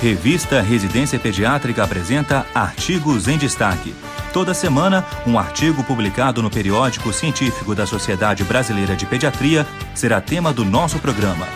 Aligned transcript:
Revista 0.00 0.60
Residência 0.60 1.18
Pediátrica 1.18 1.82
apresenta 1.82 2.46
Artigos 2.54 3.28
em 3.28 3.38
Destaque. 3.38 3.94
Toda 4.30 4.52
semana, 4.52 5.06
um 5.26 5.38
artigo 5.38 5.82
publicado 5.82 6.42
no 6.42 6.50
periódico 6.50 7.10
científico 7.14 7.74
da 7.74 7.86
Sociedade 7.86 8.44
Brasileira 8.44 8.94
de 8.94 9.06
Pediatria 9.06 9.66
será 9.94 10.20
tema 10.20 10.52
do 10.52 10.66
nosso 10.66 10.98
programa. 10.98 11.46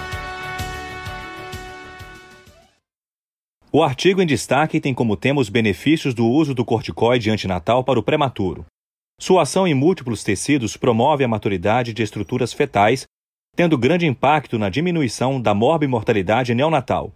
O 3.71 3.83
artigo 3.83 4.23
em 4.23 4.27
destaque 4.27 4.81
tem 4.81 4.95
como 4.95 5.19
tema 5.19 5.41
os 5.41 5.51
benefícios 5.51 6.15
do 6.15 6.27
uso 6.27 6.55
do 6.55 6.65
corticoide 6.65 7.31
antinatal 7.31 7.85
para 7.85 8.01
o 8.01 8.03
prematuro. 8.03 8.65
Sua 9.21 9.43
ação 9.43 9.69
em 9.69 9.75
múltiplos 9.75 10.25
tecidos 10.25 10.79
promove 10.79 11.23
a 11.23 11.29
maturidade 11.29 11.93
de 11.93 12.03
estruturas 12.03 12.55
fetais, 12.55 13.05
tendo 13.55 13.77
grande 13.77 14.07
impacto 14.07 14.59
na 14.59 14.71
diminuição 14.71 15.39
da 15.39 15.53
morbimortalidade 15.53 16.55
neonatal. 16.55 17.13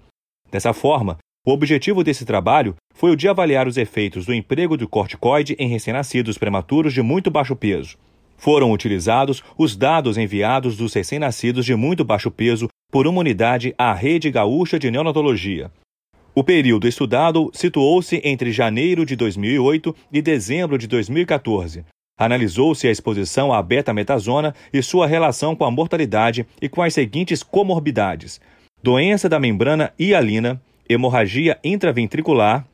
Dessa 0.55 0.73
forma, 0.73 1.18
o 1.45 1.51
objetivo 1.51 2.05
desse 2.05 2.24
trabalho 2.24 2.77
foi 2.95 3.10
o 3.10 3.16
de 3.16 3.27
avaliar 3.27 3.66
os 3.66 3.77
efeitos 3.77 4.24
do 4.24 4.33
emprego 4.33 4.77
do 4.77 4.88
corticoide 4.88 5.56
em 5.59 5.66
recém-nascidos 5.66 6.38
prematuros 6.38 6.95
de 6.95 7.02
muito 7.02 7.28
baixo 7.28 7.56
peso. 7.56 7.97
Foram 8.37 8.70
utilizados 8.70 9.42
os 9.59 9.75
dados 9.75 10.16
enviados 10.16 10.77
dos 10.77 10.95
recém-nascidos 10.95 11.66
de 11.66 11.75
muito 11.75 12.05
baixo 12.05 12.30
peso 12.30 12.69
por 12.88 13.05
uma 13.05 13.19
unidade 13.19 13.75
à 13.77 13.92
Rede 13.92 14.30
Gaúcha 14.30 14.78
de 14.78 14.92
Neonatologia. 14.92 15.73
O 16.33 16.45
período 16.45 16.86
estudado 16.86 17.50
situou-se 17.52 18.20
entre 18.23 18.52
janeiro 18.52 19.05
de 19.05 19.16
2008 19.16 19.92
e 20.12 20.23
dezembro 20.23 20.78
de 20.78 20.86
2014. 20.86 21.84
Analisou-se 22.16 22.86
a 22.86 22.92
exposição 22.92 23.52
à 23.52 23.61
beta-metazona 23.61 24.55
e 24.73 24.80
sua 24.84 25.09
relação 25.09 25.56
com 25.56 25.64
a 25.64 25.70
mortalidade 25.73 26.47
e 26.62 26.69
com 26.69 26.80
as 26.80 26.95
seguintes 26.95 27.42
comorbidades: 27.42 28.41
doença 28.84 29.30
da 29.30 29.41
membrana 29.41 29.95
hialina, 29.98 30.61
hemorragia 30.87 31.59
intraventricular, 31.65 32.66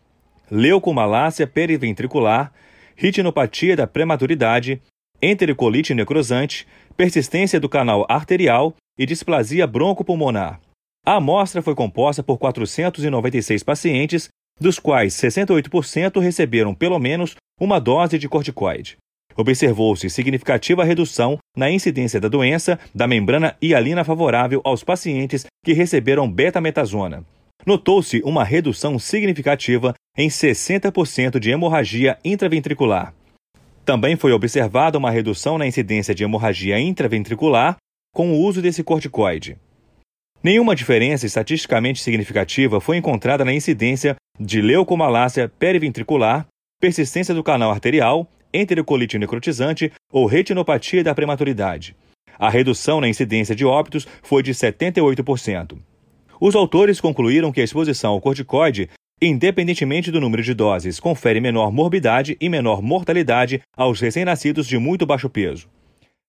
leucomalácia 0.51 1.47
periventricular, 1.47 2.53
retinopatia 2.97 3.77
da 3.77 3.87
prematuridade, 3.87 4.83
entericolite 5.23 5.95
necrosante, 5.95 6.67
persistência 6.97 7.61
do 7.61 7.69
canal 7.69 8.05
arterial 8.09 8.75
e 8.99 9.07
displasia 9.07 9.69
broncopulmonar. 9.69 10.61
A 11.07 11.15
amostra 11.15 11.63
foi 11.63 11.77
composta 11.77 12.25
por 12.25 12.39
496 12.39 13.63
pacientes, 13.63 14.29
dos 14.61 14.81
quais 14.81 15.15
68% 15.15 16.21
receberam 16.21 16.75
pelo 16.75 16.99
menos 16.99 17.37
uma 17.61 17.79
dose 17.79 18.19
de 18.19 18.29
corticoide. 18.29 18.97
Observou-se 19.37 20.11
significativa 20.11 20.85
redução 20.85 21.39
na 21.57 21.71
incidência 21.71 22.21
da 22.21 22.29
doença 22.29 22.79
da 22.95 23.07
membrana 23.07 23.57
hialina 23.61 24.05
favorável 24.05 24.61
aos 24.65 24.83
pacientes 24.83 25.47
que 25.65 25.73
receberam 25.73 26.31
betametasona. 26.31 27.25
Notou-se 27.67 28.21
uma 28.25 28.43
redução 28.43 28.99
significativa 28.99 29.95
em 30.17 30.29
60% 30.29 31.39
de 31.39 31.51
hemorragia 31.51 32.19
intraventricular. 32.25 33.15
Também 33.85 34.17
foi 34.17 34.33
observada 34.33 34.99
uma 34.99 35.11
redução 35.11 35.59
na 35.59 35.67
incidência 35.67 36.15
de 36.15 36.25
hemorragia 36.25 36.79
intraventricular 36.79 37.77
com 38.15 38.33
o 38.33 38.41
uso 38.41 38.61
desse 38.61 38.83
corticoide. 38.83 39.57
Nenhuma 40.43 40.75
diferença 40.75 41.27
estatisticamente 41.27 42.03
significativa 42.03 42.81
foi 42.81 42.97
encontrada 42.97 43.45
na 43.45 43.53
incidência 43.53 44.17
de 44.39 44.63
leucomalácia 44.63 45.49
periventricular, 45.49 46.47
persistência 46.81 47.35
do 47.35 47.45
canal 47.45 47.71
arterial 47.71 48.27
enterocolite 48.53 49.19
necrotizante 49.19 49.93
ou 50.13 50.27
retinopatia 50.27 51.05
da 51.05 51.15
prematuridade. 51.15 51.95
A 52.39 52.49
redução 52.49 53.01
na 53.01 53.09
incidência 53.09 53.55
de 53.55 53.65
óbitos 53.67 54.07
foi 54.23 54.43
de 54.43 54.53
78%. 54.53 55.79
Os 56.41 56.55
autores 56.55 57.01
concluíram 57.01 57.53
que 57.53 57.61
a 57.61 57.65
exposição 57.65 58.13
ao 58.13 58.21
corticoide, 58.21 58.89
independentemente 59.21 60.11
do 60.11 60.21
número 60.21 60.43
de 60.43 60.55
doses, 60.55 60.99
confere 60.99 61.39
menor 61.39 61.71
morbidade 61.71 62.39
e 62.41 62.49
menor 62.49 62.81
mortalidade 62.81 63.61
aos 63.77 64.01
recém-nascidos 64.01 64.67
de 64.67 64.79
muito 64.79 65.05
baixo 65.05 65.29
peso. 65.29 65.69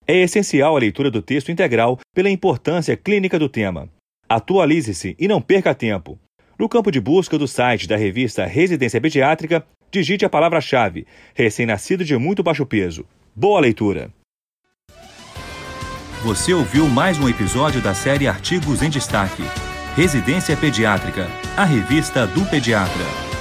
É 0.06 0.16
essencial 0.16 0.76
a 0.76 0.80
leitura 0.80 1.10
do 1.10 1.22
texto 1.22 1.50
integral 1.50 1.98
pela 2.14 2.28
importância 2.28 2.96
clínica 2.96 3.38
do 3.38 3.48
tema. 3.48 3.88
Atualize-se 4.28 5.16
e 5.18 5.26
não 5.26 5.40
perca 5.40 5.74
tempo. 5.74 6.18
No 6.58 6.68
campo 6.68 6.90
de 6.90 7.00
busca 7.00 7.38
do 7.38 7.48
site 7.48 7.88
da 7.88 7.96
revista 7.96 8.44
Residência 8.44 9.00
Pediátrica, 9.00 9.64
digite 9.92 10.24
a 10.24 10.28
palavra-chave 10.28 11.06
recém-nascido 11.34 12.02
de 12.04 12.16
muito 12.16 12.42
baixo 12.42 12.64
peso. 12.64 13.04
Boa 13.36 13.60
leitura! 13.60 14.10
Você 16.24 16.54
ouviu 16.54 16.88
mais 16.88 17.18
um 17.18 17.28
episódio 17.28 17.82
da 17.82 17.94
série 17.94 18.26
Artigos 18.26 18.80
em 18.80 18.88
Destaque. 18.88 19.42
Residência 19.94 20.56
Pediátrica, 20.56 21.26
a 21.56 21.64
revista 21.64 22.26
do 22.26 22.46
pediatra. 22.46 23.31